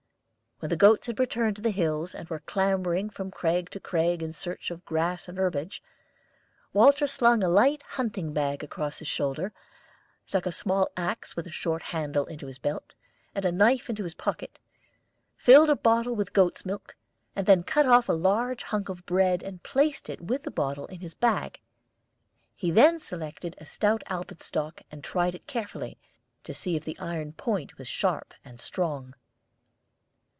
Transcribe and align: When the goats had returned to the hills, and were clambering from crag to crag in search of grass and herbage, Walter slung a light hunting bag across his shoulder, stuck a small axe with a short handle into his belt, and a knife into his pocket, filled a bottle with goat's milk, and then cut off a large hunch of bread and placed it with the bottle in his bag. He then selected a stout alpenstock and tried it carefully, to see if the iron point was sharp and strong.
When 0.61 0.69
the 0.69 0.75
goats 0.77 1.07
had 1.07 1.17
returned 1.19 1.55
to 1.55 1.61
the 1.63 1.71
hills, 1.71 2.13
and 2.13 2.29
were 2.29 2.41
clambering 2.41 3.09
from 3.09 3.31
crag 3.31 3.71
to 3.71 3.79
crag 3.79 4.21
in 4.21 4.31
search 4.31 4.69
of 4.69 4.85
grass 4.85 5.27
and 5.27 5.39
herbage, 5.39 5.81
Walter 6.71 7.07
slung 7.07 7.43
a 7.43 7.49
light 7.49 7.81
hunting 7.81 8.31
bag 8.31 8.63
across 8.63 8.99
his 8.99 9.07
shoulder, 9.07 9.53
stuck 10.23 10.45
a 10.45 10.51
small 10.51 10.87
axe 10.95 11.35
with 11.35 11.47
a 11.47 11.49
short 11.49 11.81
handle 11.81 12.27
into 12.27 12.45
his 12.45 12.59
belt, 12.59 12.93
and 13.33 13.43
a 13.43 13.51
knife 13.51 13.89
into 13.89 14.03
his 14.03 14.13
pocket, 14.13 14.59
filled 15.35 15.71
a 15.71 15.75
bottle 15.75 16.15
with 16.15 16.31
goat's 16.31 16.63
milk, 16.63 16.95
and 17.35 17.47
then 17.47 17.63
cut 17.63 17.87
off 17.87 18.07
a 18.07 18.13
large 18.13 18.61
hunch 18.61 18.87
of 18.87 19.03
bread 19.07 19.41
and 19.41 19.63
placed 19.63 20.11
it 20.11 20.21
with 20.21 20.43
the 20.43 20.51
bottle 20.51 20.85
in 20.85 20.99
his 20.99 21.15
bag. 21.15 21.59
He 22.55 22.69
then 22.69 22.99
selected 22.99 23.55
a 23.57 23.65
stout 23.65 24.03
alpenstock 24.05 24.83
and 24.91 25.03
tried 25.03 25.33
it 25.33 25.47
carefully, 25.47 25.97
to 26.43 26.53
see 26.53 26.75
if 26.75 26.85
the 26.85 26.99
iron 26.99 27.33
point 27.33 27.79
was 27.79 27.87
sharp 27.87 28.35
and 28.45 28.59
strong. 28.61 29.15